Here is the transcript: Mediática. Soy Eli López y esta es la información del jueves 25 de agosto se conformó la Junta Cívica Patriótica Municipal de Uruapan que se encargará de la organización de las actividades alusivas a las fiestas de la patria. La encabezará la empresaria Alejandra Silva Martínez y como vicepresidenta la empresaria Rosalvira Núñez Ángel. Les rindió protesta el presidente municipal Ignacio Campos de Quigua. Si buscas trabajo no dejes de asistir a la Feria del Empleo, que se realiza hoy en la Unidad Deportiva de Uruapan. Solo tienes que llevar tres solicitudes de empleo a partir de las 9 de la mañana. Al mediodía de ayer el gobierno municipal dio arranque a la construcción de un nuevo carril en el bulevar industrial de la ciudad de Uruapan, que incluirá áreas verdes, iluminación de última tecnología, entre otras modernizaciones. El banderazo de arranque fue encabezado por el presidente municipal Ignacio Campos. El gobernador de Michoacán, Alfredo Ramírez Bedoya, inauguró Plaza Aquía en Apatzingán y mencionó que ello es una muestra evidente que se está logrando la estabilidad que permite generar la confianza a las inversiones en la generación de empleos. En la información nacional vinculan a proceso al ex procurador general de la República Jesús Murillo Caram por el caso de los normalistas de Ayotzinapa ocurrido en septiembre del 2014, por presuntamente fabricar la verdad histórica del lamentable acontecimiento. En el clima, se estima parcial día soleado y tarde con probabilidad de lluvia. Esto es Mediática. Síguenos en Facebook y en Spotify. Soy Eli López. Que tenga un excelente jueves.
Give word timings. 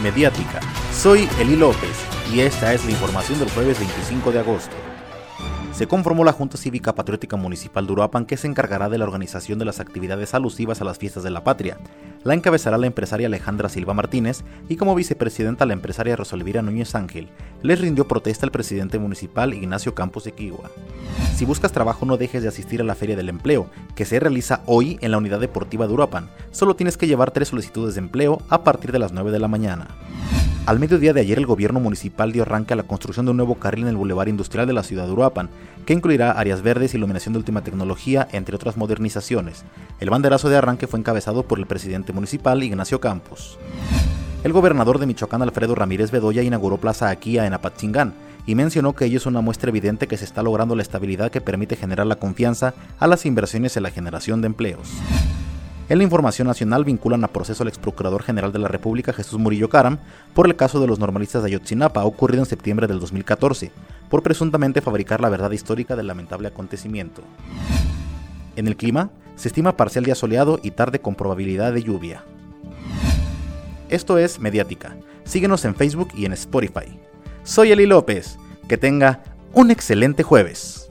Mediática. 0.00 0.60
Soy 0.92 1.28
Eli 1.38 1.56
López 1.56 1.96
y 2.32 2.40
esta 2.40 2.72
es 2.72 2.84
la 2.84 2.90
información 2.92 3.38
del 3.38 3.50
jueves 3.50 3.78
25 3.78 4.32
de 4.32 4.38
agosto 4.40 4.76
se 5.80 5.88
conformó 5.88 6.24
la 6.24 6.34
Junta 6.34 6.58
Cívica 6.58 6.94
Patriótica 6.94 7.38
Municipal 7.38 7.86
de 7.86 7.92
Uruapan 7.94 8.26
que 8.26 8.36
se 8.36 8.46
encargará 8.46 8.90
de 8.90 8.98
la 8.98 9.06
organización 9.06 9.58
de 9.58 9.64
las 9.64 9.80
actividades 9.80 10.34
alusivas 10.34 10.82
a 10.82 10.84
las 10.84 10.98
fiestas 10.98 11.22
de 11.22 11.30
la 11.30 11.42
patria. 11.42 11.78
La 12.22 12.34
encabezará 12.34 12.76
la 12.76 12.86
empresaria 12.86 13.28
Alejandra 13.28 13.70
Silva 13.70 13.94
Martínez 13.94 14.44
y 14.68 14.76
como 14.76 14.94
vicepresidenta 14.94 15.64
la 15.64 15.72
empresaria 15.72 16.16
Rosalvira 16.16 16.60
Núñez 16.60 16.94
Ángel. 16.94 17.30
Les 17.62 17.80
rindió 17.80 18.06
protesta 18.06 18.44
el 18.44 18.52
presidente 18.52 18.98
municipal 18.98 19.54
Ignacio 19.54 19.94
Campos 19.94 20.24
de 20.24 20.32
Quigua. 20.32 20.70
Si 21.34 21.46
buscas 21.46 21.72
trabajo 21.72 22.04
no 22.04 22.18
dejes 22.18 22.42
de 22.42 22.50
asistir 22.50 22.82
a 22.82 22.84
la 22.84 22.94
Feria 22.94 23.16
del 23.16 23.30
Empleo, 23.30 23.70
que 23.94 24.04
se 24.04 24.20
realiza 24.20 24.60
hoy 24.66 24.98
en 25.00 25.12
la 25.12 25.16
Unidad 25.16 25.40
Deportiva 25.40 25.86
de 25.86 25.94
Uruapan. 25.94 26.28
Solo 26.50 26.76
tienes 26.76 26.98
que 26.98 27.06
llevar 27.06 27.30
tres 27.30 27.48
solicitudes 27.48 27.94
de 27.94 28.00
empleo 28.00 28.42
a 28.50 28.64
partir 28.64 28.92
de 28.92 28.98
las 28.98 29.12
9 29.12 29.30
de 29.30 29.38
la 29.38 29.48
mañana. 29.48 29.88
Al 30.70 30.78
mediodía 30.78 31.12
de 31.12 31.20
ayer 31.20 31.36
el 31.36 31.46
gobierno 31.46 31.80
municipal 31.80 32.30
dio 32.30 32.42
arranque 32.42 32.74
a 32.74 32.76
la 32.76 32.84
construcción 32.84 33.26
de 33.26 33.32
un 33.32 33.38
nuevo 33.38 33.56
carril 33.56 33.82
en 33.82 33.88
el 33.88 33.96
bulevar 33.96 34.28
industrial 34.28 34.68
de 34.68 34.72
la 34.72 34.84
ciudad 34.84 35.04
de 35.04 35.10
Uruapan, 35.10 35.50
que 35.84 35.94
incluirá 35.94 36.30
áreas 36.30 36.62
verdes, 36.62 36.94
iluminación 36.94 37.32
de 37.32 37.40
última 37.40 37.64
tecnología, 37.64 38.28
entre 38.30 38.54
otras 38.54 38.76
modernizaciones. 38.76 39.64
El 39.98 40.10
banderazo 40.10 40.48
de 40.48 40.56
arranque 40.56 40.86
fue 40.86 41.00
encabezado 41.00 41.42
por 41.42 41.58
el 41.58 41.66
presidente 41.66 42.12
municipal 42.12 42.62
Ignacio 42.62 43.00
Campos. 43.00 43.58
El 44.44 44.52
gobernador 44.52 45.00
de 45.00 45.06
Michoacán, 45.06 45.42
Alfredo 45.42 45.74
Ramírez 45.74 46.12
Bedoya, 46.12 46.44
inauguró 46.44 46.76
Plaza 46.76 47.10
Aquía 47.10 47.46
en 47.46 47.54
Apatzingán 47.54 48.14
y 48.46 48.54
mencionó 48.54 48.94
que 48.94 49.06
ello 49.06 49.16
es 49.16 49.26
una 49.26 49.40
muestra 49.40 49.70
evidente 49.70 50.06
que 50.06 50.18
se 50.18 50.24
está 50.24 50.40
logrando 50.44 50.76
la 50.76 50.82
estabilidad 50.82 51.32
que 51.32 51.40
permite 51.40 51.74
generar 51.74 52.06
la 52.06 52.14
confianza 52.14 52.74
a 53.00 53.08
las 53.08 53.26
inversiones 53.26 53.76
en 53.76 53.82
la 53.82 53.90
generación 53.90 54.40
de 54.40 54.46
empleos. 54.46 54.88
En 55.90 55.98
la 55.98 56.04
información 56.04 56.46
nacional 56.46 56.84
vinculan 56.84 57.24
a 57.24 57.32
proceso 57.32 57.64
al 57.64 57.68
ex 57.68 57.76
procurador 57.76 58.22
general 58.22 58.52
de 58.52 58.60
la 58.60 58.68
República 58.68 59.12
Jesús 59.12 59.40
Murillo 59.40 59.68
Caram 59.68 59.98
por 60.34 60.46
el 60.46 60.54
caso 60.54 60.80
de 60.80 60.86
los 60.86 61.00
normalistas 61.00 61.42
de 61.42 61.48
Ayotzinapa 61.48 62.04
ocurrido 62.04 62.44
en 62.44 62.48
septiembre 62.48 62.86
del 62.86 63.00
2014, 63.00 63.72
por 64.08 64.22
presuntamente 64.22 64.82
fabricar 64.82 65.20
la 65.20 65.28
verdad 65.28 65.50
histórica 65.50 65.96
del 65.96 66.06
lamentable 66.06 66.46
acontecimiento. 66.46 67.22
En 68.54 68.68
el 68.68 68.76
clima, 68.76 69.10
se 69.34 69.48
estima 69.48 69.76
parcial 69.76 70.04
día 70.04 70.14
soleado 70.14 70.60
y 70.62 70.70
tarde 70.70 71.00
con 71.00 71.16
probabilidad 71.16 71.72
de 71.72 71.82
lluvia. 71.82 72.22
Esto 73.88 74.16
es 74.16 74.38
Mediática. 74.38 74.96
Síguenos 75.24 75.64
en 75.64 75.74
Facebook 75.74 76.10
y 76.14 76.24
en 76.24 76.34
Spotify. 76.34 77.00
Soy 77.42 77.72
Eli 77.72 77.86
López. 77.86 78.38
Que 78.68 78.76
tenga 78.76 79.24
un 79.52 79.72
excelente 79.72 80.22
jueves. 80.22 80.89